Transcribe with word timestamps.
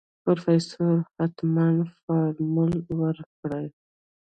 پروفيسر 0.23 0.89
حتمن 1.15 1.75
فارموله 1.99 2.79
ورکړې. 3.01 3.65